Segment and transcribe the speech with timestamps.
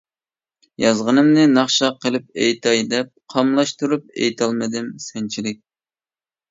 [0.83, 5.63] يازغىنىمنى ناخشا قىلىپ ئېيتاي دەپ، قاملاشتۇرۇپ ئېيتالمىدىم سەنچىلىك.